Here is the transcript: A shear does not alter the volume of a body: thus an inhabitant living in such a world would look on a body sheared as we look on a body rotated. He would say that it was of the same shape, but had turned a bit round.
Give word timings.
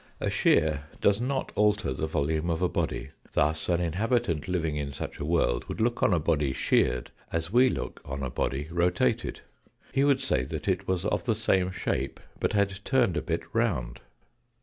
A 0.19 0.31
shear 0.31 0.85
does 0.99 1.21
not 1.21 1.51
alter 1.53 1.93
the 1.93 2.07
volume 2.07 2.49
of 2.49 2.63
a 2.63 2.67
body: 2.67 3.09
thus 3.33 3.69
an 3.69 3.79
inhabitant 3.79 4.47
living 4.47 4.75
in 4.75 4.91
such 4.91 5.19
a 5.19 5.25
world 5.25 5.65
would 5.65 5.79
look 5.79 6.01
on 6.01 6.11
a 6.11 6.17
body 6.17 6.53
sheared 6.53 7.11
as 7.31 7.51
we 7.53 7.69
look 7.69 8.01
on 8.03 8.23
a 8.23 8.31
body 8.31 8.67
rotated. 8.71 9.41
He 9.91 10.03
would 10.03 10.19
say 10.19 10.41
that 10.41 10.67
it 10.67 10.87
was 10.87 11.05
of 11.05 11.25
the 11.25 11.35
same 11.35 11.69
shape, 11.69 12.19
but 12.39 12.53
had 12.53 12.79
turned 12.83 13.15
a 13.15 13.21
bit 13.21 13.43
round. 13.53 13.99